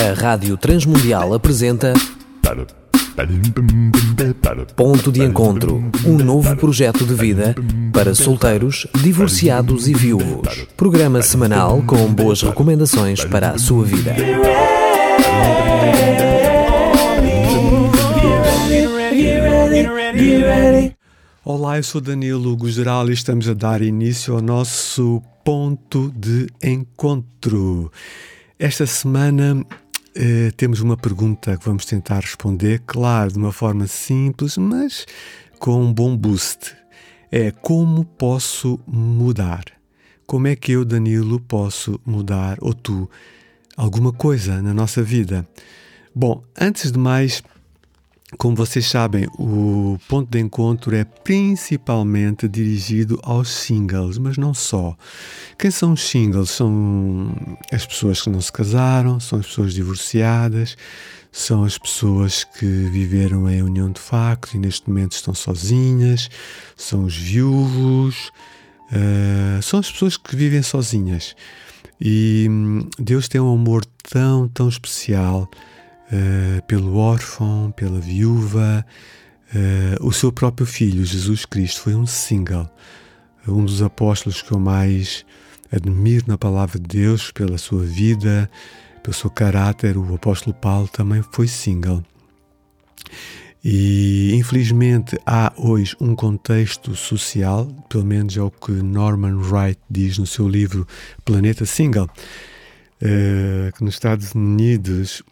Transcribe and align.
A 0.00 0.14
Rádio 0.18 0.56
Transmundial 0.56 1.34
apresenta 1.34 1.92
Ponto 4.74 5.12
de 5.12 5.22
Encontro, 5.22 5.90
um 6.06 6.16
novo 6.16 6.56
projeto 6.56 7.04
de 7.04 7.12
vida 7.12 7.54
para 7.92 8.14
solteiros, 8.14 8.86
divorciados 9.02 9.88
e 9.88 9.92
viúvos. 9.92 10.66
Programa 10.74 11.20
semanal 11.20 11.82
com 11.82 12.10
boas 12.14 12.40
recomendações 12.40 13.22
para 13.26 13.50
a 13.50 13.58
sua 13.58 13.84
vida. 13.84 14.16
Olá, 21.44 21.76
eu 21.76 21.82
sou 21.82 22.00
Danilo 22.00 22.56
Gugeral 22.56 23.10
e 23.10 23.12
estamos 23.12 23.46
a 23.46 23.52
dar 23.52 23.82
início 23.82 24.34
ao 24.34 24.40
nosso 24.40 25.22
ponto 25.44 26.10
de 26.16 26.46
encontro. 26.62 27.92
Esta 28.58 28.86
semana 28.86 29.64
eh, 30.14 30.50
temos 30.56 30.80
uma 30.80 30.96
pergunta 30.96 31.56
que 31.56 31.64
vamos 31.64 31.84
tentar 31.84 32.20
responder, 32.20 32.82
claro, 32.86 33.32
de 33.32 33.38
uma 33.38 33.52
forma 33.52 33.86
simples, 33.86 34.56
mas 34.56 35.06
com 35.58 35.82
um 35.82 35.92
bom 35.92 36.16
boost. 36.16 36.74
É 37.30 37.50
como 37.50 38.04
posso 38.04 38.80
mudar? 38.86 39.64
Como 40.26 40.46
é 40.48 40.56
que 40.56 40.72
eu, 40.72 40.84
Danilo, 40.84 41.40
posso 41.40 42.00
mudar, 42.04 42.58
ou 42.60 42.74
tu, 42.74 43.08
alguma 43.76 44.12
coisa 44.12 44.60
na 44.60 44.74
nossa 44.74 45.02
vida? 45.02 45.46
Bom, 46.14 46.42
antes 46.60 46.90
de 46.90 46.98
mais, 46.98 47.42
como 48.38 48.54
vocês 48.54 48.86
sabem, 48.86 49.26
o 49.38 49.98
ponto 50.08 50.30
de 50.30 50.38
encontro 50.38 50.94
é 50.94 51.04
principalmente 51.04 52.46
dirigido 52.46 53.18
aos 53.22 53.48
singles, 53.48 54.18
mas 54.18 54.36
não 54.36 54.54
só. 54.54 54.96
Quem 55.58 55.70
são 55.70 55.92
os 55.92 56.02
singles? 56.02 56.50
São 56.50 57.34
as 57.72 57.84
pessoas 57.84 58.22
que 58.22 58.30
não 58.30 58.40
se 58.40 58.52
casaram, 58.52 59.18
são 59.18 59.40
as 59.40 59.46
pessoas 59.46 59.74
divorciadas, 59.74 60.76
são 61.32 61.64
as 61.64 61.76
pessoas 61.76 62.44
que 62.44 62.66
viveram 62.66 63.50
em 63.50 63.62
união 63.62 63.90
de 63.90 64.00
facto 64.00 64.54
e 64.54 64.58
neste 64.58 64.88
momento 64.88 65.12
estão 65.12 65.34
sozinhas, 65.34 66.30
são 66.76 67.04
os 67.04 67.16
viúvos, 67.16 68.30
uh, 68.92 69.62
são 69.62 69.80
as 69.80 69.90
pessoas 69.90 70.16
que 70.16 70.36
vivem 70.36 70.62
sozinhas. 70.62 71.34
E 72.00 72.46
hum, 72.48 72.88
Deus 72.98 73.28
tem 73.28 73.40
um 73.40 73.52
amor 73.52 73.84
tão, 73.84 74.48
tão 74.48 74.68
especial 74.68 75.50
uh, 76.12 76.62
pelo 76.66 76.96
órfão, 76.96 77.72
pela 77.72 78.00
viúva. 78.00 78.84
Uh, 79.54 80.06
o 80.06 80.12
seu 80.12 80.30
próprio 80.30 80.66
filho, 80.66 81.04
Jesus 81.04 81.44
Cristo, 81.44 81.82
foi 81.82 81.94
um 81.94 82.06
single, 82.06 82.68
um 83.46 83.64
dos 83.64 83.82
apóstolos 83.82 84.42
que 84.42 84.52
eu 84.52 84.58
mais 84.58 85.24
admiro 85.72 86.24
na 86.28 86.38
palavra 86.38 86.78
de 86.78 86.86
Deus, 86.86 87.30
pela 87.30 87.58
sua 87.58 87.84
vida, 87.84 88.50
pelo 89.02 89.14
seu 89.14 89.30
caráter. 89.30 89.96
O 89.96 90.14
apóstolo 90.14 90.54
Paulo 90.54 90.88
também 90.88 91.22
foi 91.32 91.48
single. 91.48 92.04
E 93.62 94.34
infelizmente 94.34 95.18
há 95.26 95.52
hoje 95.56 95.94
um 96.00 96.14
contexto 96.14 96.94
social, 96.96 97.66
pelo 97.90 98.06
menos 98.06 98.34
é 98.36 98.40
o 98.40 98.50
que 98.50 98.72
Norman 98.72 99.36
Wright 99.36 99.78
diz 99.90 100.16
no 100.16 100.26
seu 100.26 100.48
livro 100.48 100.88
Planeta 101.26 101.66
Single, 101.66 102.06
uh, 102.06 103.72
que 103.76 103.84
nos 103.84 103.94
Estados 103.94 104.32
Unidos 104.34 105.22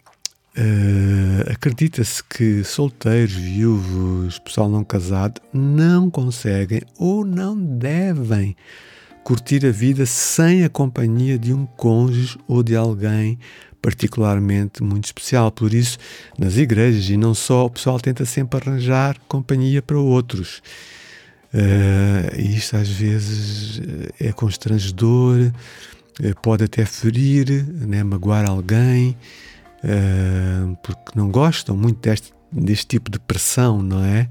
Uh, 0.57 1.51
Acredita-se 1.51 2.23
que 2.23 2.63
solteiros, 2.63 3.33
viúvos, 3.33 4.39
pessoal 4.39 4.67
não 4.67 4.83
casado 4.83 5.39
não 5.53 6.09
conseguem 6.09 6.81
ou 6.97 7.23
não 7.23 7.55
devem 7.55 8.55
curtir 9.23 9.65
a 9.65 9.71
vida 9.71 10.05
sem 10.05 10.63
a 10.63 10.69
companhia 10.69 11.37
de 11.37 11.53
um 11.53 11.65
cônjuge 11.65 12.37
ou 12.47 12.63
de 12.63 12.75
alguém 12.75 13.37
particularmente 13.81 14.83
muito 14.83 15.05
especial. 15.05 15.51
Por 15.51 15.73
isso, 15.73 15.97
nas 16.37 16.57
igrejas 16.57 17.09
e 17.09 17.15
não 17.15 17.33
só, 17.33 17.65
o 17.65 17.69
pessoal 17.69 17.99
tenta 17.99 18.25
sempre 18.25 18.59
arranjar 18.59 19.17
companhia 19.27 19.81
para 19.81 19.97
outros. 19.97 20.61
Uh, 21.53 22.39
isto 22.39 22.75
às 22.75 22.89
vezes 22.89 23.81
é 24.19 24.31
constrangedor, 24.31 25.51
pode 26.41 26.63
até 26.63 26.85
ferir, 26.85 27.65
né, 27.65 28.03
magoar 28.03 28.49
alguém. 28.49 29.15
Uh, 29.83 30.75
porque 30.83 31.11
não 31.15 31.29
gostam 31.29 31.75
muito 31.75 31.99
deste, 32.01 32.33
deste 32.51 32.87
tipo 32.87 33.09
de 33.09 33.19
pressão, 33.19 33.81
não 33.81 34.03
é? 34.03 34.29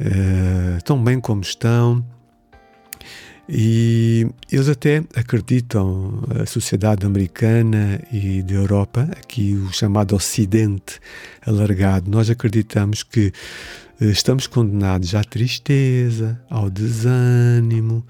Uh, 0.00 0.82
tão 0.84 1.02
bem 1.02 1.20
como 1.20 1.42
estão. 1.42 2.04
E 3.48 4.26
eles 4.50 4.68
até 4.68 5.04
acreditam, 5.14 6.24
a 6.42 6.46
sociedade 6.46 7.06
americana 7.06 8.00
e 8.10 8.42
da 8.42 8.54
Europa, 8.54 9.08
aqui 9.12 9.54
o 9.54 9.72
chamado 9.72 10.16
Ocidente 10.16 10.98
alargado, 11.46 12.10
nós 12.10 12.28
acreditamos 12.28 13.04
que 13.04 13.32
eh, 14.00 14.06
estamos 14.06 14.48
condenados 14.48 15.14
à 15.14 15.22
tristeza, 15.22 16.40
ao 16.50 16.68
desânimo, 16.68 18.04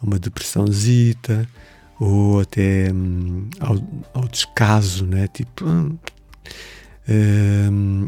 a 0.00 0.06
uma 0.06 0.18
depressãozita, 0.18 1.48
ou 2.00 2.40
até 2.40 2.92
hum, 2.92 3.48
ao, 3.60 3.78
ao, 4.12 4.26
descaso, 4.26 5.06
né? 5.06 5.28
Tipo, 5.28 5.64
hum, 5.64 5.96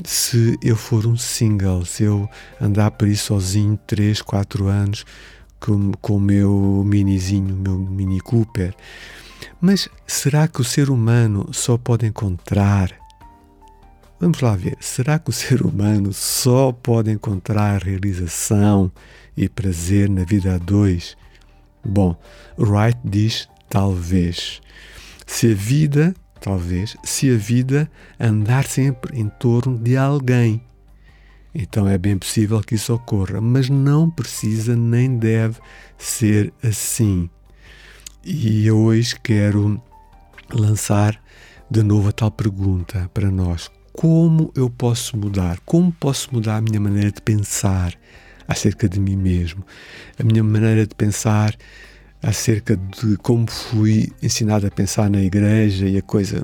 se 0.04 0.58
eu 0.62 0.76
for 0.76 1.06
um 1.06 1.16
single, 1.16 1.84
se 1.84 2.04
eu 2.04 2.28
andar 2.60 2.90
por 2.92 3.06
aí 3.06 3.16
sozinho 3.16 3.78
3, 3.86 4.22
4 4.22 4.68
anos 4.68 5.04
com, 5.58 5.92
com 5.92 6.16
o 6.16 6.20
meu 6.20 6.82
minizinho, 6.86 7.54
o 7.54 7.58
meu 7.58 7.78
Mini 7.78 8.20
Cooper. 8.20 8.74
Mas 9.60 9.88
será 10.06 10.46
que 10.46 10.60
o 10.60 10.64
ser 10.64 10.90
humano 10.90 11.48
só 11.52 11.78
pode 11.78 12.06
encontrar? 12.06 12.92
Vamos 14.20 14.40
lá 14.40 14.54
ver. 14.54 14.76
Será 14.80 15.18
que 15.18 15.30
o 15.30 15.32
ser 15.32 15.62
humano 15.62 16.12
só 16.12 16.70
pode 16.70 17.10
encontrar 17.10 17.82
realização 17.82 18.92
e 19.36 19.48
prazer 19.48 20.08
na 20.08 20.24
vida 20.24 20.54
a 20.54 20.58
dois? 20.58 21.16
Bom, 21.84 22.16
Wright 22.58 22.98
diz 23.04 23.48
talvez. 23.68 24.60
Se 25.26 25.52
a 25.52 25.54
vida, 25.54 26.14
talvez, 26.44 26.94
se 27.02 27.30
a 27.32 27.38
vida 27.38 27.90
andar 28.20 28.66
sempre 28.66 29.18
em 29.18 29.30
torno 29.30 29.78
de 29.78 29.96
alguém. 29.96 30.60
Então 31.54 31.88
é 31.88 31.96
bem 31.96 32.18
possível 32.18 32.60
que 32.60 32.74
isso 32.74 32.92
ocorra, 32.92 33.40
mas 33.40 33.70
não 33.70 34.10
precisa 34.10 34.76
nem 34.76 35.16
deve 35.16 35.58
ser 35.96 36.52
assim. 36.62 37.30
E 38.22 38.66
eu 38.66 38.76
hoje 38.76 39.18
quero 39.22 39.80
lançar 40.52 41.18
de 41.70 41.82
novo 41.82 42.10
a 42.10 42.12
tal 42.12 42.30
pergunta 42.30 43.10
para 43.14 43.30
nós: 43.30 43.70
como 43.90 44.52
eu 44.54 44.68
posso 44.68 45.16
mudar? 45.16 45.58
Como 45.64 45.90
posso 45.92 46.28
mudar 46.30 46.58
a 46.58 46.60
minha 46.60 46.80
maneira 46.80 47.10
de 47.10 47.22
pensar 47.22 47.94
acerca 48.46 48.86
de 48.86 49.00
mim 49.00 49.16
mesmo? 49.16 49.64
A 50.18 50.22
minha 50.22 50.44
maneira 50.44 50.86
de 50.86 50.94
pensar 50.94 51.56
acerca 52.24 52.74
de 52.74 53.18
como 53.18 53.50
fui 53.50 54.10
ensinado 54.22 54.66
a 54.66 54.70
pensar 54.70 55.10
na 55.10 55.22
igreja 55.22 55.86
e 55.86 55.98
a 55.98 56.02
coisa 56.02 56.42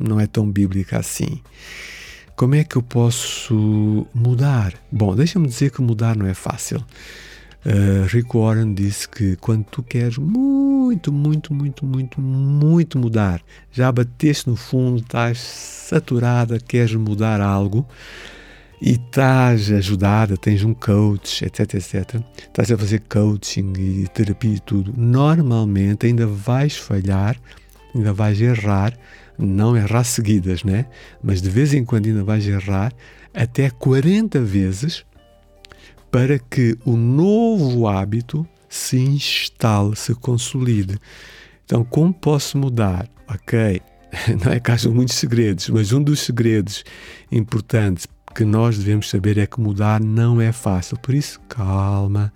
não 0.00 0.18
é 0.18 0.26
tão 0.26 0.50
bíblica 0.50 0.98
assim. 0.98 1.40
Como 2.34 2.54
é 2.54 2.64
que 2.64 2.76
eu 2.76 2.82
posso 2.82 4.06
mudar? 4.14 4.72
Bom, 4.90 5.14
deixa-me 5.14 5.46
dizer 5.46 5.70
que 5.70 5.82
mudar 5.82 6.16
não 6.16 6.26
é 6.26 6.34
fácil. 6.34 6.82
Uh, 7.66 8.06
Rick 8.06 8.34
Warren 8.34 8.72
disse 8.72 9.08
que 9.08 9.36
quando 9.36 9.64
tu 9.64 9.82
queres 9.82 10.16
muito, 10.16 11.12
muito, 11.12 11.52
muito, 11.52 11.84
muito, 11.84 12.20
muito 12.20 12.98
mudar, 12.98 13.42
já 13.70 13.90
bateste 13.92 14.48
no 14.48 14.56
fundo, 14.56 15.00
estás 15.00 15.38
saturada, 15.38 16.58
queres 16.58 16.94
mudar 16.94 17.40
algo, 17.40 17.86
e 18.80 18.92
estás 18.92 19.70
ajudada, 19.70 20.36
tens 20.36 20.62
um 20.62 20.72
coach, 20.72 21.44
etc, 21.44 21.74
etc, 21.74 22.22
estás 22.38 22.70
a 22.70 22.78
fazer 22.78 23.02
coaching 23.08 23.72
e 23.76 24.08
terapia 24.08 24.54
e 24.54 24.60
tudo, 24.60 24.92
normalmente 24.96 26.06
ainda 26.06 26.26
vais 26.26 26.76
falhar, 26.76 27.36
ainda 27.94 28.12
vais 28.12 28.40
errar, 28.40 28.96
não 29.36 29.76
errar 29.76 30.04
seguidas, 30.04 30.62
né? 30.64 30.86
Mas 31.22 31.42
de 31.42 31.50
vez 31.50 31.74
em 31.74 31.84
quando 31.84 32.06
ainda 32.06 32.24
vais 32.24 32.46
errar 32.46 32.92
até 33.34 33.70
40 33.70 34.40
vezes 34.40 35.04
para 36.10 36.38
que 36.38 36.76
o 36.84 36.96
novo 36.96 37.86
hábito 37.86 38.46
se 38.68 38.98
instale, 38.98 39.94
se 39.96 40.14
consolide. 40.14 40.98
Então, 41.64 41.84
como 41.84 42.12
posso 42.12 42.56
mudar? 42.56 43.08
Ok, 43.28 43.82
não 44.44 44.52
é 44.52 44.60
que 44.60 44.88
muitos 44.88 45.16
segredos, 45.16 45.68
mas 45.68 45.92
um 45.92 46.02
dos 46.02 46.20
segredos 46.20 46.84
importantes 47.30 48.06
que 48.34 48.44
nós 48.44 48.78
devemos 48.78 49.08
saber 49.08 49.38
é 49.38 49.46
que 49.46 49.60
mudar 49.60 50.00
não 50.00 50.40
é 50.40 50.52
fácil. 50.52 50.98
Por 50.98 51.14
isso, 51.14 51.40
calma, 51.48 52.32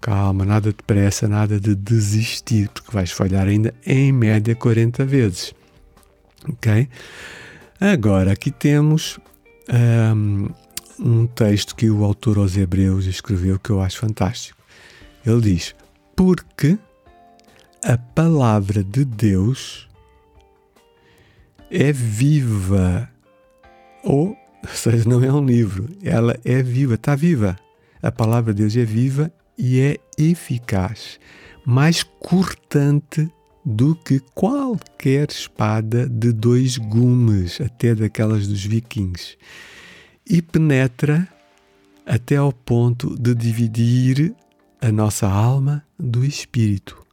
calma, 0.00 0.44
nada 0.44 0.70
de 0.70 0.82
pressa, 0.82 1.28
nada 1.28 1.60
de 1.60 1.74
desistir, 1.74 2.68
porque 2.68 2.92
vais 2.92 3.10
falhar 3.10 3.46
ainda 3.46 3.74
em 3.84 4.12
média 4.12 4.54
40 4.54 5.04
vezes. 5.04 5.54
Ok? 6.48 6.88
Agora, 7.80 8.32
aqui 8.32 8.50
temos 8.50 9.18
um, 9.68 10.48
um 10.98 11.26
texto 11.26 11.74
que 11.74 11.90
o 11.90 12.04
autor 12.04 12.38
aos 12.38 12.56
Hebreus 12.56 13.06
escreveu 13.06 13.58
que 13.58 13.70
eu 13.70 13.80
acho 13.80 13.98
fantástico. 13.98 14.58
Ele 15.24 15.40
diz: 15.40 15.74
Porque 16.14 16.78
a 17.82 17.98
palavra 17.98 18.82
de 18.82 19.04
Deus 19.04 19.88
é 21.70 21.92
viva. 21.92 23.10
Ou, 24.02 24.36
ou 24.68 24.74
seja, 24.76 25.08
não 25.08 25.22
é 25.22 25.32
um 25.32 25.44
livro, 25.44 25.88
ela 26.02 26.38
é 26.44 26.62
viva, 26.62 26.94
está 26.94 27.14
viva. 27.14 27.56
A 28.02 28.12
palavra 28.12 28.52
de 28.52 28.62
Deus 28.62 28.76
é 28.76 28.84
viva 28.84 29.32
e 29.56 29.80
é 29.80 29.96
eficaz, 30.18 31.18
mais 31.64 32.02
cortante 32.02 33.30
do 33.64 33.96
que 33.96 34.20
qualquer 34.34 35.28
espada 35.30 36.08
de 36.08 36.32
dois 36.32 36.76
gumes, 36.76 37.60
até 37.60 37.94
daquelas 37.94 38.46
dos 38.46 38.64
vikings, 38.64 39.36
e 40.28 40.40
penetra 40.40 41.26
até 42.04 42.36
ao 42.36 42.52
ponto 42.52 43.16
de 43.18 43.34
dividir 43.34 44.34
a 44.80 44.92
nossa 44.92 45.26
alma 45.26 45.82
do 45.98 46.24
espírito. 46.24 47.05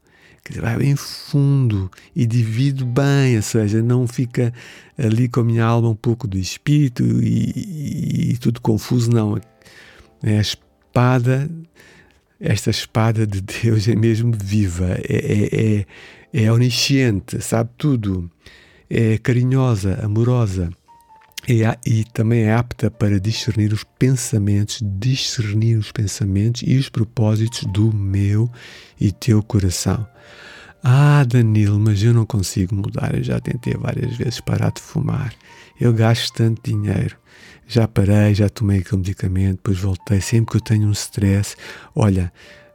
Que 0.44 0.60
vai 0.60 0.78
bem 0.78 0.96
fundo 0.96 1.90
e 2.14 2.26
divide 2.26 2.84
bem, 2.84 3.38
ou 3.38 3.42
seja, 3.42 3.82
não 3.82 4.06
fica 4.06 4.54
ali 4.98 5.30
com 5.30 5.40
a 5.40 5.44
minha 5.44 5.64
alma 5.64 5.90
um 5.90 5.96
pouco 5.96 6.28
do 6.28 6.38
espírito 6.38 7.04
e, 7.04 7.52
e, 7.56 8.32
e 8.32 8.38
tudo 8.38 8.60
confuso, 8.60 9.10
não. 9.10 9.40
É 10.22 10.38
a 10.38 10.42
espada, 10.42 11.50
esta 12.40 12.70
espada 12.70 13.26
de 13.26 13.42
Deus 13.42 13.88
é 13.88 13.96
mesmo 13.96 14.34
viva, 14.34 14.98
é, 15.08 15.16
é, 15.16 15.86
é, 16.34 16.46
é 16.46 16.52
onisciente, 16.52 17.42
sabe 17.42 17.70
tudo, 17.78 18.30
é 18.90 19.18
carinhosa, 19.18 20.00
amorosa 20.04 20.70
e 21.48 22.04
também 22.14 22.44
é 22.44 22.54
apta 22.54 22.90
para 22.90 23.20
discernir 23.20 23.74
os 23.74 23.84
pensamentos, 23.84 24.80
discernir 24.82 25.78
os 25.78 25.92
pensamentos 25.92 26.64
e 26.66 26.78
os 26.78 26.88
propósitos 26.88 27.64
do 27.72 27.94
meu 27.94 28.50
e 29.00 29.12
teu 29.12 29.44
coração. 29.44 30.08
Ah, 30.82 31.24
Danilo, 31.26 31.80
mas 31.80 32.04
eu 32.04 32.14
não 32.14 32.26
consigo 32.26 32.76
mudar. 32.76 33.16
Eu 33.16 33.24
já 33.24 33.40
tentei 33.40 33.74
várias 33.74 34.16
vezes 34.18 34.42
parar 34.42 34.72
de 34.72 34.82
fumar. 34.82 35.34
Eu 35.80 35.94
gasto 35.94 36.34
tanto 36.34 36.62
dinheiro. 36.70 37.18
Já 37.68 37.88
parei, 37.88 38.36
já 38.36 38.50
tomei 38.50 38.80
aquele 38.80 38.98
medicamento, 38.98 39.58
depois 39.58 39.80
voltei. 39.80 40.22
Sempre 40.22 40.52
que 40.52 40.58
eu 40.58 40.62
tenho 40.62 40.88
um 40.88 40.92
stress, 40.92 41.56
olha, 41.96 42.32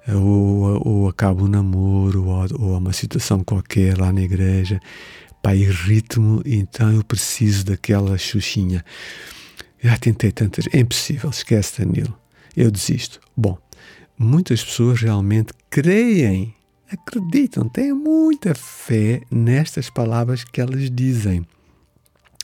ou, 0.08 0.80
ou 0.86 1.08
acabo 1.08 1.44
um 1.44 1.48
namoro, 1.48 2.26
ou, 2.26 2.46
ou 2.58 2.78
uma 2.78 2.92
situação 2.92 3.44
qualquer 3.44 3.98
lá 3.98 4.10
na 4.12 4.22
igreja, 4.22 4.80
pá, 5.42 5.54
irrito-me, 5.54 6.42
então 6.44 6.92
eu 6.92 7.04
preciso 7.04 7.64
daquela 7.64 8.16
xuxinha. 8.18 8.84
Já 9.80 9.96
tentei 9.96 10.32
tantas, 10.32 10.66
é 10.72 10.80
impossível, 10.80 11.30
esquece 11.30 11.84
Danilo, 11.84 12.18
eu 12.56 12.70
desisto. 12.70 13.20
Bom, 13.36 13.56
muitas 14.18 14.64
pessoas 14.64 15.00
realmente 15.00 15.52
creem, 15.70 16.54
acreditam, 16.90 17.68
têm 17.68 17.92
muita 17.92 18.54
fé 18.54 19.22
nestas 19.30 19.88
palavras 19.88 20.42
que 20.42 20.60
elas 20.60 20.90
dizem. 20.90 21.46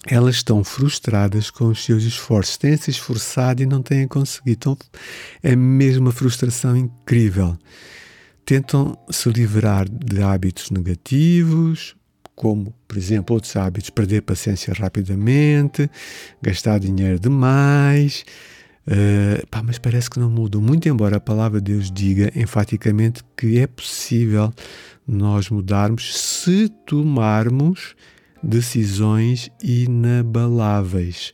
Elas 0.06 0.37
estão 0.37 0.62
frustradas 0.62 1.50
com 1.50 1.69
os 1.69 1.82
seus 1.82 2.05
esforços, 2.05 2.58
têm 2.58 2.76
se 2.76 2.90
esforçado 2.90 3.62
e 3.62 3.67
não 3.67 3.82
têm 3.82 4.06
conseguido. 4.06 4.56
Então, 4.56 4.79
é 5.43 5.56
mesmo 5.56 6.02
uma 6.02 6.12
frustração 6.12 6.76
incrível. 6.76 7.56
Tentam 8.44 8.99
se 9.11 9.31
livrar 9.31 9.88
de 9.88 10.23
hábitos 10.23 10.70
negativos, 10.70 11.97
como, 12.34 12.75
por 12.88 12.96
exemplo, 12.96 13.34
outros 13.34 13.54
hábitos, 13.56 13.90
perder 13.90 14.22
paciência 14.22 14.72
rapidamente, 14.75 15.90
gastar 16.42 16.78
dinheiro 16.78 17.19
demais. 17.19 18.25
Uh, 18.86 19.46
pá, 19.46 19.62
mas 19.62 19.78
parece 19.78 20.10
que 20.10 20.19
não 20.19 20.31
mudam. 20.31 20.60
Muito 20.60 20.88
embora 20.88 21.16
a 21.16 21.20
palavra 21.20 21.60
de 21.60 21.72
Deus 21.72 21.90
diga 21.90 22.31
enfaticamente 22.36 23.22
que 23.36 23.58
é 23.58 23.66
possível 23.66 24.52
nós 25.06 25.48
mudarmos 25.48 26.16
se 26.16 26.69
tomarmos 26.86 27.94
decisões 28.42 29.50
inabaláveis. 29.62 31.32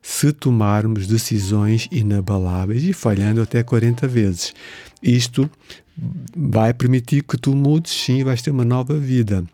Se 0.00 0.32
tomarmos 0.32 1.06
decisões 1.06 1.88
inabaláveis 1.90 2.84
e 2.84 2.92
falhando 2.92 3.42
até 3.42 3.62
40 3.62 4.06
vezes. 4.06 4.54
Isto 5.02 5.50
vai 6.34 6.72
permitir 6.72 7.22
que 7.22 7.36
tu 7.36 7.54
mudes, 7.54 7.92
sim, 7.92 8.22
vais 8.22 8.40
ter 8.40 8.50
uma 8.50 8.64
nova 8.64 8.96
vida. 8.98 9.44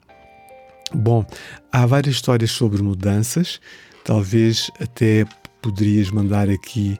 Bom, 0.95 1.25
há 1.71 1.87
várias 1.87 2.17
histórias 2.17 2.51
sobre 2.51 2.83
mudanças, 2.83 3.61
talvez 4.05 4.71
até 4.81 5.25
poderias 5.63 6.11
mandar 6.11 6.51
aqui 6.51 6.99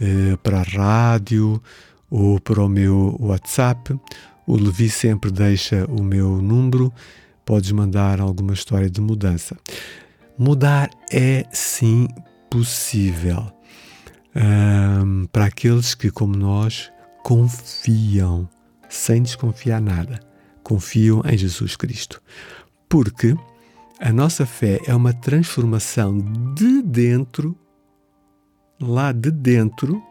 uh, 0.00 0.36
para 0.38 0.60
a 0.60 0.62
rádio 0.62 1.62
ou 2.10 2.40
para 2.40 2.62
o 2.62 2.68
meu 2.68 3.16
WhatsApp. 3.20 3.98
O 4.46 4.56
Levi 4.56 4.88
sempre 4.88 5.30
deixa 5.30 5.84
o 5.86 6.02
meu 6.02 6.40
número, 6.40 6.92
podes 7.44 7.72
mandar 7.72 8.20
alguma 8.20 8.54
história 8.54 8.88
de 8.88 9.00
mudança. 9.00 9.56
Mudar 10.38 10.88
é 11.12 11.44
sim 11.52 12.08
possível 12.48 13.52
um, 14.34 15.26
para 15.26 15.46
aqueles 15.46 15.94
que, 15.94 16.10
como 16.10 16.36
nós, 16.36 16.90
confiam, 17.22 18.48
sem 18.88 19.22
desconfiar 19.22 19.80
nada, 19.80 20.20
confiam 20.62 21.22
em 21.24 21.36
Jesus 21.36 21.76
Cristo. 21.76 22.22
Porque 22.88 23.36
a 23.98 24.12
nossa 24.12 24.44
fé 24.44 24.80
é 24.86 24.94
uma 24.94 25.12
transformação 25.12 26.18
de 26.54 26.82
dentro, 26.82 27.56
lá 28.80 29.10
de 29.10 29.30
dentro 29.30 30.02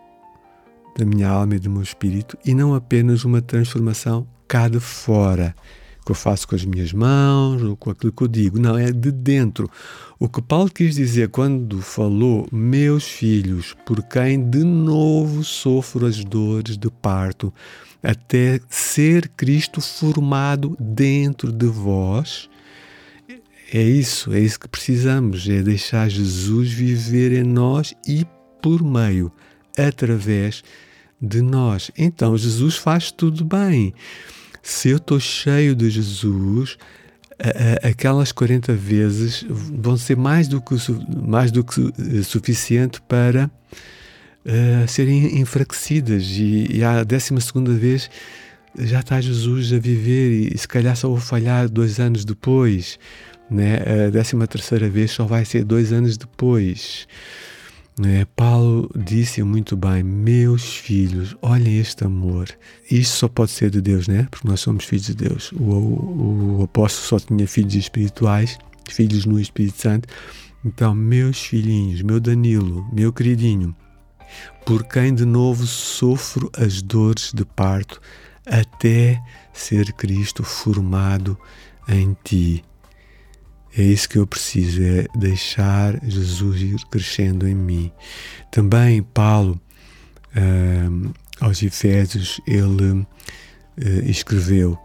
da 0.98 1.06
minha 1.06 1.30
alma 1.30 1.56
e 1.56 1.60
do 1.60 1.70
meu 1.70 1.82
espírito, 1.82 2.38
e 2.46 2.54
não 2.54 2.74
apenas 2.74 3.26
uma 3.26 3.42
transformação 3.42 4.28
cá 4.48 4.68
de 4.68 4.80
fora, 4.80 5.54
que 6.06 6.12
eu 6.12 6.16
faço 6.16 6.48
com 6.48 6.56
as 6.56 6.64
minhas 6.64 6.94
mãos 6.94 7.62
ou 7.64 7.76
com 7.76 7.90
aquilo 7.90 8.12
que 8.12 8.24
eu 8.24 8.28
digo. 8.28 8.60
Não, 8.60 8.78
é 8.78 8.92
de 8.92 9.12
dentro. 9.12 9.70
O 10.20 10.30
que 10.30 10.42
Paulo 10.42 10.70
quis 10.70 10.96
dizer 10.96 11.30
quando 11.30 11.82
falou, 11.82 12.48
meus 12.52 13.06
filhos, 13.06 13.76
por 13.86 14.02
quem 14.04 14.50
de 14.50 14.64
novo 14.64 15.44
sofro 15.44 16.06
as 16.06 16.24
dores 16.24 16.78
de 16.78 16.90
parto, 16.90 17.54
até 18.02 18.60
ser 18.70 19.30
Cristo 19.30 19.82
formado 19.82 20.78
dentro 20.80 21.52
de 21.52 21.66
vós, 21.66 22.50
é 23.78 23.82
isso, 23.82 24.34
é 24.34 24.40
isso 24.40 24.60
que 24.60 24.68
precisamos, 24.70 25.50
é 25.50 25.62
deixar 25.62 26.10
Jesus 26.10 26.72
viver 26.72 27.34
em 27.34 27.44
nós 27.44 27.94
e 28.08 28.26
por 28.62 28.82
meio, 28.84 29.32
através 29.78 30.64
de 31.22 31.42
nós. 31.42 31.92
Então 31.98 32.38
Jesus 32.38 32.78
faz 32.78 33.12
tudo 33.12 33.44
bem. 33.44 33.94
Se 34.64 34.90
eu 34.90 34.98
estou 34.98 35.20
cheio 35.20 35.76
de 35.76 35.90
Jesus, 35.90 36.78
aquelas 37.84 38.32
40 38.32 38.74
vezes 38.74 39.46
vão 39.50 39.98
ser 39.98 40.16
mais 40.16 40.48
do 40.48 40.62
que, 40.62 40.76
mais 41.28 41.52
do 41.52 41.64
que 41.64 41.82
eh, 41.82 42.24
suficiente 42.24 43.02
para 43.02 43.52
uh, 44.46 44.88
serem 44.88 45.40
enfraquecidas. 45.40 46.24
E, 46.24 46.78
e 46.78 46.84
a 46.84 47.04
12 47.04 47.34
vez 47.78 48.10
já 48.78 49.02
está 49.02 49.20
Jesus 49.22 49.72
a 49.74 49.80
viver 49.80 50.54
e 50.54 50.58
se 50.58 50.68
calhar 50.68 50.96
só 50.96 51.08
vou 51.08 51.18
falhar 51.18 51.70
dois 51.70 52.00
anos 52.00 52.26
depois 52.26 52.98
né? 53.50 53.78
A 54.08 54.10
décima 54.10 54.48
terceira 54.48 54.90
vez 54.90 55.12
só 55.12 55.26
vai 55.26 55.46
ser 55.46 55.64
dois 55.64 55.92
anos 55.92 56.18
depois. 56.18 57.08
Né? 57.98 58.26
Paulo 58.36 58.90
disse 58.96 59.42
muito 59.44 59.78
bem: 59.78 60.04
Meus 60.04 60.76
filhos, 60.76 61.36
olhem 61.42 61.80
este 61.80 62.04
amor. 62.04 62.50
Isto 62.92 63.18
só 63.18 63.28
pode 63.28 63.52
ser 63.52 63.70
de 63.70 63.82
Deus, 63.82 64.08
né? 64.08 64.28
Porque 64.30 64.48
nós 64.48 64.60
somos 64.60 64.84
filhos 64.86 65.06
de 65.06 65.16
Deus. 65.16 65.52
O, 65.54 65.64
o, 65.64 66.58
o 66.60 66.64
apóstolo 66.64 67.08
só 67.08 67.26
tinha 67.26 67.48
filhos 67.48 67.76
espirituais, 67.76 68.58
filhos 68.90 69.26
no 69.26 69.40
Espírito 69.40 69.82
Santo. 69.82 70.10
Então, 70.66 70.94
meus 70.94 71.40
filhinhos, 71.40 72.02
meu 72.02 72.20
Danilo, 72.20 72.86
meu 72.92 73.14
queridinho, 73.14 73.76
por 74.66 74.84
quem 74.84 75.14
de 75.14 75.24
novo 75.24 75.66
sofro 75.66 76.50
as 76.58 76.82
dores 76.82 77.32
de 77.34 77.46
parto, 77.46 78.02
até 78.46 79.22
ser 79.54 79.94
Cristo 79.94 80.44
formado 80.44 81.38
em 81.88 82.18
ti. 82.24 82.64
É 83.78 83.82
isso 83.82 84.08
que 84.08 84.18
eu 84.18 84.26
preciso, 84.26 84.82
é 84.82 85.06
deixar 85.16 86.00
Jesus 86.02 86.62
ir 86.62 86.78
crescendo 86.90 87.46
em 87.46 87.54
mim. 87.54 87.92
Também 88.50 89.04
Paulo, 89.04 89.60
uh, 90.32 91.14
aos 91.42 91.62
Efésios, 91.62 92.40
ele 92.48 92.92
uh, 92.94 93.06
escreveu 94.06 94.78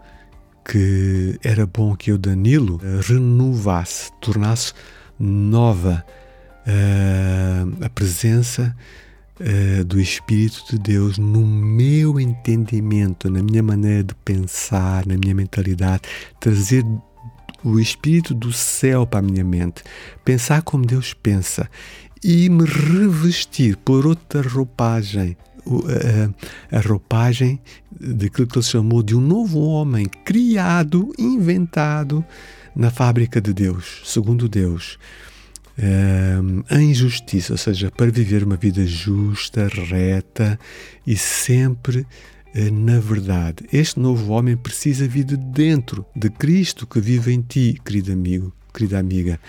que 0.65 1.39
era 1.41 1.65
bom 1.65 1.95
que 1.95 2.11
eu, 2.11 2.17
Danilo, 2.17 2.81
uh, 2.83 2.99
renovasse, 3.01 4.11
tornasse 4.19 4.73
nova 5.17 6.05
a 7.83 7.89
presença 7.89 8.75
do 9.87 9.99
Espírito 9.99 10.63
de 10.69 10.77
Deus 10.77 11.17
no 11.17 11.43
meu 11.43 12.19
entendimento, 12.19 13.31
na 13.31 13.41
minha 13.41 13.63
maneira 13.63 14.03
de 14.03 14.13
pensar, 14.13 15.03
na 15.07 15.17
minha 15.17 15.33
mentalidade, 15.33 16.03
trazer 16.39 16.85
o 17.63 17.79
espírito 17.79 18.33
do 18.33 18.51
céu 18.51 19.05
para 19.05 19.19
a 19.19 19.21
minha 19.21 19.43
mente, 19.43 19.83
pensar 20.25 20.61
como 20.61 20.85
Deus 20.85 21.13
pensa 21.13 21.69
e 22.23 22.49
me 22.49 22.65
revestir 22.65 23.77
por 23.77 24.05
outra 24.05 24.41
roupagem, 24.41 25.35
a, 26.71 26.77
a 26.77 26.81
roupagem 26.81 27.59
daquilo 27.91 28.47
que 28.47 28.57
ele 28.57 28.65
chamou 28.65 29.01
de 29.03 29.15
um 29.15 29.21
novo 29.21 29.59
homem 29.59 30.05
criado, 30.25 31.11
inventado 31.17 32.23
na 32.75 32.89
fábrica 32.89 33.41
de 33.41 33.53
Deus, 33.53 34.01
segundo 34.05 34.47
Deus. 34.47 34.97
uh, 35.77 36.75
em 36.75 36.93
justiça, 36.93 37.53
ou 37.53 37.57
seja, 37.57 37.91
para 37.91 38.11
viver 38.11 38.43
uma 38.43 38.55
vida 38.55 38.85
justa, 38.85 39.67
reta 39.67 40.59
e 41.05 41.15
sempre 41.17 42.05
na 42.53 42.99
verdade. 42.99 43.65
Este 43.71 43.99
novo 43.99 44.33
homem 44.33 44.57
precisa 44.57 45.07
vir 45.07 45.23
de 45.23 45.37
dentro 45.37 46.05
de 46.15 46.29
Cristo 46.29 46.85
que 46.85 46.99
vive 46.99 47.33
em 47.33 47.41
ti, 47.41 47.79
querido 47.83 48.11
amigo, 48.11 48.53
querida 48.73 48.99
amiga. 48.99 49.39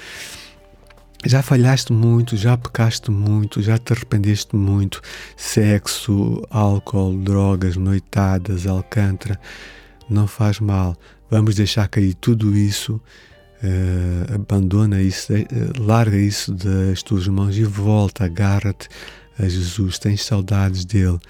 Já 1.25 1.41
falhaste 1.41 1.93
muito, 1.93 2.37
já 2.37 2.57
pecaste 2.57 3.11
muito, 3.11 3.63
já 3.63 3.79
te 3.79 3.93
arrependeste 3.93 4.57
muito. 4.57 5.01
Sexo, 5.37 6.43
álcool, 6.51 7.17
drogas, 7.19 7.77
noitadas, 7.77 8.67
alcântara. 8.67 9.39
Não 10.11 10.27
faz 10.27 10.59
mal. 10.59 10.97
Vamos 11.31 11.55
deixar 11.55 11.87
cair 11.87 12.15
tudo 12.15 12.57
isso. 12.57 13.01
Uh, 13.63 14.35
abandona 14.35 15.01
isso, 15.01 15.33
uh, 15.33 15.39
larga 15.81 16.17
isso 16.17 16.53
das 16.53 17.01
tuas 17.01 17.29
mãos 17.29 17.57
e 17.57 17.63
volta, 17.63 18.25
agarra-te 18.25 18.89
a 19.39 19.49
Jesus. 19.49 20.01
Tens 20.01 20.25
saudades 20.25 20.85
dele, 20.85 21.21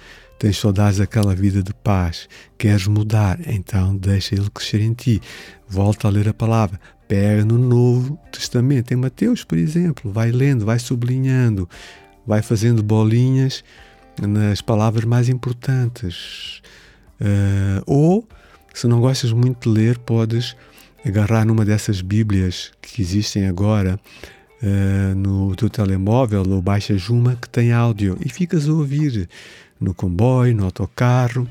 tens 0.42 0.58
saudades 0.58 0.99
daquela 0.99 1.37
vida 1.37 1.62
de 1.62 1.72
paz. 1.72 2.28
Queres 2.58 2.88
mudar, 2.88 3.38
então 3.46 3.96
deixa 3.96 4.34
ele 4.34 4.50
crescer 4.50 4.80
em 4.80 4.92
ti. 4.92 5.22
Volta 5.68 6.08
a 6.08 6.11
ler 6.11 6.28
a 6.28 6.34
palavra, 6.34 6.80
pega 7.06 7.44
no 7.44 7.56
Novo 7.56 8.18
Testamento, 8.32 8.92
em 8.92 8.96
Mateus, 8.96 9.44
por 9.44 9.56
exemplo, 9.56 10.11
vai 10.11 10.32
lendo, 10.32 10.66
vai 10.66 10.80
sublinhando, 10.80 11.68
vai 12.26 12.42
fazendo 12.42 12.82
bolinhas 12.82 13.62
nas 14.20 14.61
palavras 14.61 15.04
mais 15.04 15.28
importantes. 15.28 16.61
Uh, 17.20 17.80
ou, 17.87 18.26
se 18.75 18.88
não 18.88 19.00
gostas 19.00 19.30
muito 19.30 19.70
de 19.70 19.78
ler, 19.78 19.96
podes 19.99 20.56
agarrar 21.06 21.44
numa 21.44 21.64
dessas 21.64 22.00
Bíblias 22.00 22.72
que 22.82 23.00
existem 23.00 23.46
agora 23.46 23.96
uh, 24.61 25.14
no 25.14 25.54
teu 25.54 25.70
telemóvel 25.70 26.42
ou 26.49 26.61
baixas 26.61 27.08
uma 27.08 27.37
que 27.37 27.49
tem 27.49 27.72
áudio 27.72 28.18
e 28.26 28.28
ficas 28.28 28.68
a 28.68 28.72
ouvir 28.72 29.28
no 29.82 29.94
comboio, 29.94 30.56
no 30.56 30.64
autocarro 30.64 31.48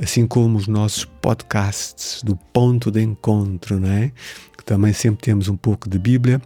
assim 0.00 0.26
como 0.26 0.56
os 0.56 0.66
nossos 0.66 1.04
podcasts 1.04 2.22
do 2.22 2.34
ponto 2.34 2.90
de 2.90 3.02
encontro, 3.02 3.78
não 3.78 3.90
é? 3.90 4.12
que 4.56 4.64
também 4.64 4.92
sempre 4.92 5.22
temos 5.22 5.48
um 5.48 5.56
pouco 5.56 5.88
de 5.88 5.98
Bíblia. 5.98 6.40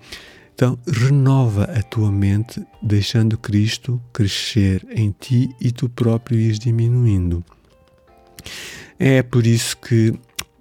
Então, 0.54 0.78
renova 0.86 1.64
a 1.64 1.82
tua 1.82 2.12
mente, 2.12 2.64
deixando 2.80 3.36
Cristo 3.36 4.00
crescer 4.12 4.86
em 4.90 5.10
ti 5.10 5.50
e 5.60 5.72
tu 5.72 5.88
próprio 5.88 6.38
ires 6.38 6.58
diminuindo. 6.58 7.44
É 8.98 9.22
por 9.22 9.46
isso 9.46 9.76
que 9.78 10.14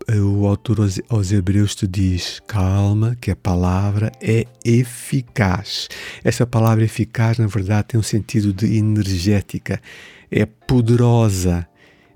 o 0.09 0.45
autor 0.45 0.77
aos 1.09 1.31
Hebreus 1.31 1.75
te 1.75 1.87
diz: 1.87 2.41
calma, 2.47 3.15
que 3.19 3.31
a 3.31 3.35
palavra 3.35 4.11
é 4.21 4.45
eficaz. 4.65 5.87
Essa 6.23 6.45
palavra 6.45 6.83
eficaz, 6.83 7.37
na 7.37 7.47
verdade, 7.47 7.89
tem 7.89 7.99
um 7.99 8.03
sentido 8.03 8.53
de 8.53 8.77
energética, 8.77 9.81
é 10.29 10.45
poderosa 10.45 11.67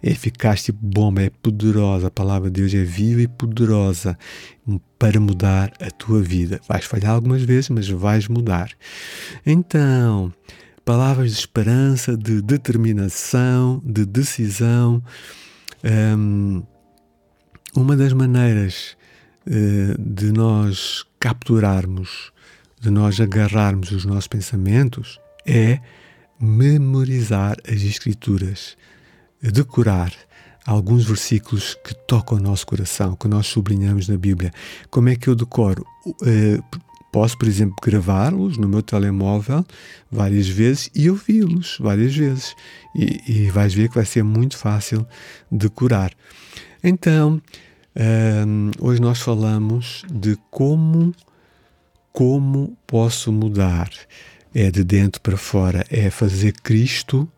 é 0.01 0.12
eficaz, 0.12 0.63
tipo 0.63 0.79
bomba, 0.82 1.24
é 1.24 1.29
poderosa. 1.29 2.08
A 2.08 2.12
palavra 2.12 2.50
de 2.50 2.62
Deus 2.62 2.74
é 2.74 2.84
viva 2.84 3.22
e 3.22 3.27
poderosa 3.27 4.17
para 5.00 5.20
mudar 5.20 5.74
a 5.82 5.89
tua 5.89 6.22
vida. 6.22 6.62
Vais 6.67 6.86
falhar 6.86 7.12
algumas 7.12 7.41
vezes, 7.41 7.70
mas 7.70 7.89
vais 7.89 8.27
mudar. 8.27 8.70
Então, 9.46 10.32
palavras 10.86 11.32
de 11.32 11.39
esperança, 11.39 12.15
de 12.15 12.41
determinação, 12.41 13.82
de 13.84 14.06
decisão. 14.06 15.03
Um, 15.84 16.63
uma 17.76 17.96
das 17.96 18.14
maneiras 18.14 18.98
uh, 19.46 20.02
de 20.02 20.32
nós 20.32 21.06
capturarmos, 21.20 22.32
de 22.80 22.90
nós 22.90 23.20
agarrarmos 23.20 23.92
os 23.92 24.06
nossos 24.06 24.28
pensamentos 24.28 25.20
é 25.46 25.80
memorizar 26.40 27.58
as 27.68 27.82
Escrituras 27.82 28.78
decorar 29.42 30.12
alguns 30.66 31.06
versículos 31.06 31.78
que 31.84 31.94
tocam 31.94 32.38
o 32.38 32.42
nosso 32.42 32.68
coração, 32.68 33.16
que 33.16 33.28
nós 33.28 33.48
sublinhamos 33.48 34.10
na 34.10 34.18
Bíblia. 34.18 34.52
Como 34.90 35.08
é 35.08 35.16
que 35.16 35.30
eu 35.30 35.36
decoro? 35.36 35.86
Uh, 36.06 36.62
posso, 37.12 37.38
por 37.38 37.48
exemplo, 37.48 37.76
gravá-los 37.82 38.58
no 38.58 38.68
meu 38.68 38.82
telemóvel 38.82 39.66
várias 40.12 40.48
vezes 40.48 40.90
e 40.94 41.10
ouvi-los 41.10 41.78
várias 41.80 42.14
vezes. 42.14 42.54
E, 42.94 43.46
e, 43.46 43.52
vais 43.52 43.74
ver 43.74 43.88
que 43.88 43.96
vai 43.96 44.06
ser 44.06 44.24
muito 44.24 44.58
fácil 44.58 45.08
decorar. 45.50 46.12
Então, 46.84 47.42
ehm, 47.96 48.72
hoje 48.80 49.02
nós 49.02 49.20
falamos 49.20 50.04
de 50.12 50.38
como, 50.52 51.14
como 52.12 52.78
posso 52.86 53.32
mudar. 53.32 53.90
É 54.54 54.72
de 54.72 54.84
dentro 54.84 55.22
para 55.22 55.38
fora, 55.38 55.86
é 55.90 56.10
fazer 56.10 56.54
Cristo 56.64 57.30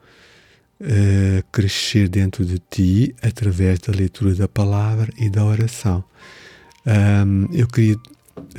uh, 0.80 1.44
crescer 1.52 2.08
dentro 2.08 2.46
de 2.46 2.60
ti 2.60 3.16
através 3.22 3.80
da 3.80 3.94
leitura 3.94 4.34
da 4.36 4.48
palavra 4.48 5.12
e 5.18 5.30
da 5.30 5.44
oração. 5.44 6.04
Um, 6.86 7.54
eu 7.54 7.68
queria 7.68 7.98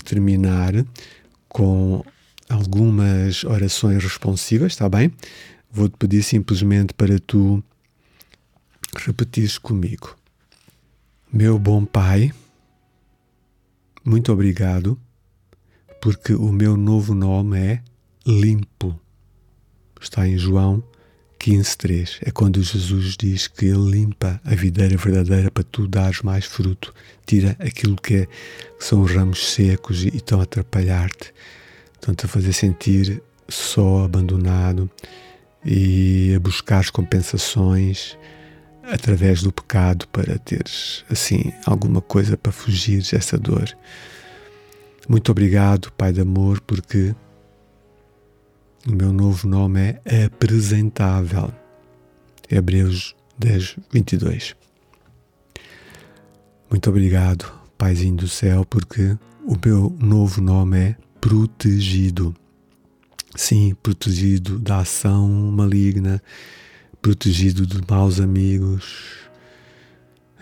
terminar 0.04 0.72
com 1.48 2.04
algumas 2.48 3.44
orações 3.44 4.02
responsivas, 4.02 4.72
está 4.72 4.88
bem? 4.88 5.12
Vou-te 5.72 5.96
pedir 5.96 6.22
simplesmente 6.22 6.92
para 6.92 7.18
tu 7.18 7.62
repetires 8.96 9.56
comigo. 9.56 10.19
Meu 11.32 11.60
bom 11.60 11.84
Pai, 11.84 12.32
muito 14.04 14.32
obrigado, 14.32 14.98
porque 16.02 16.34
o 16.34 16.50
meu 16.50 16.76
novo 16.76 17.14
nome 17.14 17.56
é 17.56 17.82
Limpo. 18.26 18.98
Está 20.00 20.26
em 20.26 20.36
João 20.36 20.82
15.3 21.38 22.18
é 22.22 22.32
quando 22.32 22.60
Jesus 22.60 23.16
diz 23.16 23.46
que 23.46 23.66
Ele 23.66 23.92
limpa 23.92 24.40
a 24.44 24.56
videira 24.56 24.96
verdadeira 24.96 25.52
para 25.52 25.62
tu 25.62 25.86
dares 25.86 26.20
mais 26.22 26.46
fruto, 26.46 26.92
tira 27.24 27.56
aquilo 27.60 27.94
que, 27.94 28.14
é, 28.16 28.26
que 28.26 28.84
são 28.84 29.00
os 29.02 29.12
ramos 29.12 29.52
secos 29.52 30.02
e, 30.02 30.08
e 30.08 30.16
estão 30.16 30.40
a 30.40 30.42
atrapalhar-te, 30.42 31.32
estão-te 31.94 32.26
a 32.26 32.28
fazer 32.28 32.52
sentir 32.52 33.22
só, 33.48 34.02
abandonado 34.02 34.90
e 35.64 36.34
a 36.34 36.40
buscar 36.40 36.90
compensações 36.90 38.18
através 38.82 39.42
do 39.42 39.52
pecado 39.52 40.06
para 40.08 40.38
teres 40.38 41.04
assim 41.10 41.52
alguma 41.64 42.00
coisa 42.00 42.36
para 42.36 42.52
fugir 42.52 43.02
dessa 43.02 43.38
dor. 43.38 43.76
Muito 45.08 45.30
obrigado, 45.32 45.92
Pai 45.92 46.12
de 46.12 46.20
amor, 46.20 46.60
porque 46.60 47.14
o 48.86 48.92
meu 48.92 49.12
novo 49.12 49.48
nome 49.48 49.98
é 50.04 50.24
apresentável. 50.24 51.52
Hebreus 52.50 53.14
10, 53.38 53.76
22. 53.92 54.56
Muito 56.70 56.88
obrigado, 56.88 57.50
Paizinho 57.76 58.16
do 58.16 58.28
céu, 58.28 58.64
porque 58.64 59.16
o 59.44 59.56
meu 59.64 59.96
novo 59.98 60.40
nome 60.40 60.78
é 60.78 60.96
protegido. 61.20 62.34
Sim, 63.34 63.74
protegido 63.82 64.58
da 64.58 64.78
ação 64.78 65.28
maligna, 65.28 66.22
protegido 67.00 67.66
de 67.66 67.80
maus 67.88 68.20
amigos, 68.20 69.18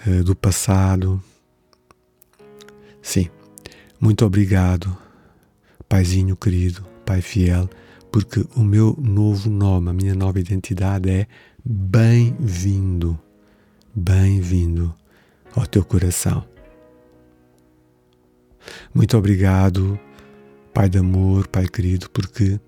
eh, 0.06 0.22
do 0.22 0.34
passado. 0.34 1.22
Sim, 3.02 3.28
muito 4.00 4.24
obrigado, 4.24 4.96
Paizinho 5.88 6.36
querido, 6.36 6.84
Pai 7.04 7.22
fiel 7.22 7.68
porque 8.10 8.44
o 8.56 8.60
meu 8.60 8.96
novo 8.98 9.50
nome, 9.50 9.90
a 9.90 9.92
minha 9.92 10.14
nova 10.14 10.40
identidade 10.40 11.10
é 11.10 11.26
bem-vindo, 11.64 13.18
bem-vindo 13.94 14.94
ao 15.54 15.66
teu 15.66 15.84
coração. 15.84 16.44
Muito 18.94 19.16
obrigado, 19.16 19.98
Pai 20.72 20.88
de 20.88 20.98
amor, 20.98 21.46
Pai 21.48 21.68
querido, 21.68 22.08
porque 22.10 22.58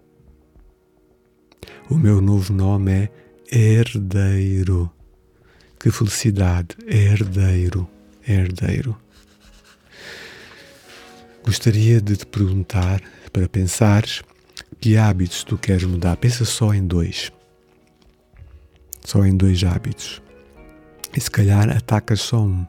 o 1.89 1.95
meu 1.97 2.21
novo 2.21 2.53
nome 2.53 2.93
é 2.93 3.11
Herdeiro. 3.53 4.89
Que 5.77 5.91
felicidade, 5.91 6.77
herdeiro, 6.87 7.91
herdeiro. 8.25 8.97
Gostaria 11.45 12.01
de 12.01 12.17
te 12.17 12.27
perguntar, 12.27 13.03
para 13.33 13.49
pensares, 13.49 14.23
que 14.81 14.97
hábitos 14.97 15.43
tu 15.43 15.59
queres 15.59 15.83
mudar? 15.83 16.17
Pensa 16.19 16.45
só 16.45 16.73
em 16.73 16.87
dois. 16.87 17.33
Só 19.05 19.27
em 19.27 19.37
dois 19.37 19.65
hábitos. 19.65 20.23
E 21.17 21.21
se 21.21 21.31
calhar 21.31 21.77
atacas 21.77 22.21
só 22.21 22.43
um. 22.43 22.65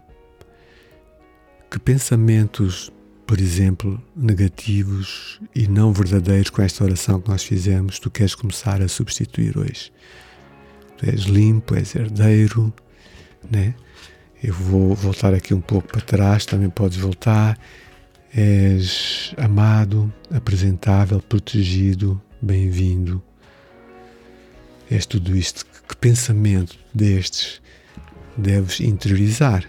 Que 1.69 1.77
pensamentos, 1.77 2.91
por 3.27 3.39
exemplo, 3.39 4.03
negativos 4.15 5.39
e 5.53 5.67
não 5.67 5.93
verdadeiros 5.93 6.49
com 6.49 6.63
esta 6.63 6.83
oração 6.83 7.21
que 7.21 7.29
nós 7.29 7.43
fizemos, 7.43 7.99
tu 7.99 8.09
queres 8.09 8.33
começar 8.33 8.81
a 8.81 8.87
substituir 8.87 9.59
hoje? 9.59 9.91
Tu 11.01 11.09
és 11.09 11.21
limpo, 11.21 11.75
és 11.75 11.95
herdeiro, 11.95 12.71
né? 13.49 13.73
Eu 14.43 14.53
vou 14.53 14.93
voltar 14.93 15.33
aqui 15.33 15.51
um 15.51 15.59
pouco 15.59 15.87
para 15.87 16.01
trás, 16.01 16.45
também 16.45 16.69
podes 16.69 16.97
voltar. 16.97 17.59
És 18.31 19.33
amado, 19.35 20.13
apresentável, 20.31 21.19
protegido, 21.19 22.21
bem-vindo. 22.39 23.21
És 24.89 25.07
tudo 25.07 25.35
isto. 25.35 25.65
Que 25.87 25.95
pensamento 25.95 26.77
destes 26.93 27.61
deves 28.37 28.79
interiorizar? 28.79 29.67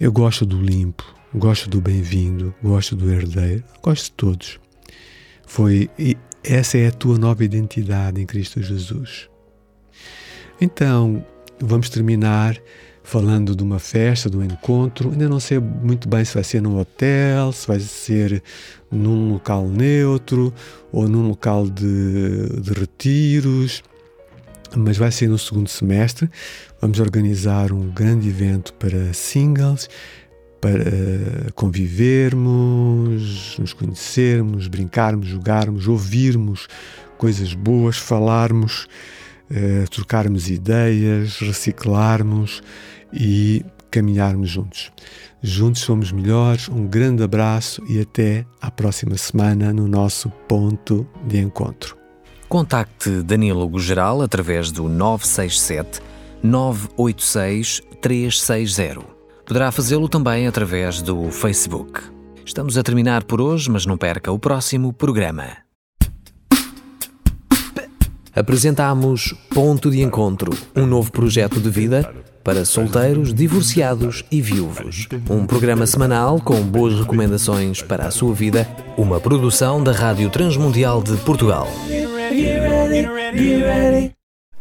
Eu 0.00 0.10
gosto 0.10 0.46
do 0.46 0.60
limpo, 0.60 1.14
gosto 1.34 1.68
do 1.68 1.80
bem-vindo, 1.80 2.54
gosto 2.62 2.96
do 2.96 3.12
herdeiro, 3.12 3.62
gosto 3.82 4.04
de 4.04 4.12
todos. 4.12 4.60
Foi 5.46 5.90
essa 6.42 6.78
é 6.78 6.88
a 6.88 6.92
tua 6.92 7.18
nova 7.18 7.44
identidade 7.44 8.20
em 8.20 8.26
Cristo 8.26 8.62
Jesus. 8.62 9.28
Então, 10.60 11.24
vamos 11.60 11.88
terminar 11.88 12.60
falando 13.02 13.54
de 13.54 13.62
uma 13.62 13.78
festa, 13.78 14.30
de 14.30 14.36
um 14.36 14.42
encontro. 14.42 15.10
Ainda 15.10 15.28
não 15.28 15.38
sei 15.38 15.58
muito 15.58 16.08
bem 16.08 16.24
se 16.24 16.34
vai 16.34 16.42
ser 16.42 16.62
num 16.62 16.78
hotel, 16.78 17.52
se 17.52 17.66
vai 17.66 17.78
ser 17.78 18.42
num 18.90 19.32
local 19.32 19.68
neutro 19.68 20.52
ou 20.90 21.06
num 21.06 21.28
local 21.28 21.68
de, 21.68 22.48
de 22.60 22.72
retiros, 22.72 23.82
mas 24.74 24.96
vai 24.96 25.12
ser 25.12 25.28
no 25.28 25.38
segundo 25.38 25.68
semestre. 25.68 26.30
Vamos 26.80 26.98
organizar 26.98 27.72
um 27.72 27.90
grande 27.90 28.28
evento 28.28 28.72
para 28.74 29.12
singles, 29.12 29.88
para 30.60 31.52
convivermos, 31.54 33.58
nos 33.58 33.74
conhecermos, 33.74 34.66
brincarmos, 34.66 35.28
jogarmos, 35.28 35.86
ouvirmos 35.86 36.68
coisas 37.18 37.52
boas, 37.52 37.98
falarmos, 37.98 38.88
eh, 39.50 39.84
trocarmos 39.90 40.48
ideias, 40.48 41.38
reciclarmos 41.38 42.62
e 43.12 43.64
caminharmos 43.90 44.50
juntos. 44.50 44.90
Juntos 45.42 45.82
somos 45.82 46.10
melhores. 46.10 46.68
Um 46.68 46.86
grande 46.86 47.22
abraço 47.22 47.82
e 47.88 48.00
até 48.00 48.46
à 48.60 48.70
próxima 48.70 49.16
semana 49.16 49.72
no 49.72 49.86
nosso 49.86 50.30
ponto 50.48 51.06
de 51.26 51.38
encontro. 51.38 51.96
Contacte 52.48 53.22
Danilo 53.22 53.78
Geral 53.78 54.22
através 54.22 54.70
do 54.70 54.88
967 54.88 56.00
986 56.42 57.82
360. 58.00 59.00
Poderá 59.46 59.70
fazê-lo 59.70 60.08
também 60.08 60.46
através 60.46 61.02
do 61.02 61.30
Facebook. 61.30 62.00
Estamos 62.44 62.76
a 62.76 62.82
terminar 62.82 63.24
por 63.24 63.40
hoje, 63.40 63.70
mas 63.70 63.86
não 63.86 63.96
perca 63.96 64.32
o 64.32 64.38
próximo 64.38 64.92
programa. 64.92 65.63
Apresentamos 68.34 69.32
Ponto 69.48 69.90
de 69.90 70.02
Encontro, 70.02 70.50
um 70.74 70.84
novo 70.84 71.12
projeto 71.12 71.60
de 71.60 71.70
vida 71.70 72.12
para 72.42 72.64
solteiros, 72.64 73.32
divorciados 73.32 74.24
e 74.30 74.42
viúvos. 74.42 75.08
Um 75.30 75.46
programa 75.46 75.86
semanal 75.86 76.40
com 76.40 76.60
boas 76.60 76.98
recomendações 76.98 77.80
para 77.80 78.06
a 78.06 78.10
sua 78.10 78.34
vida, 78.34 78.68
uma 78.98 79.20
produção 79.20 79.82
da 79.82 79.92
Rádio 79.92 80.28
Transmundial 80.30 81.00
de 81.00 81.16
Portugal. 81.18 81.68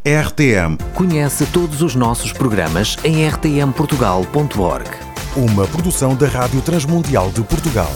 RTM. 0.06 0.78
Conhece 0.94 1.46
todos 1.48 1.82
os 1.82 1.96
nossos 1.96 2.32
programas 2.32 2.96
em 3.04 3.28
rtmportugal.org. 3.28 4.90
Uma 5.36 5.66
produção 5.66 6.16
da 6.16 6.28
Rádio 6.28 6.62
Transmundial 6.62 7.32
de 7.32 7.42
Portugal. 7.42 7.92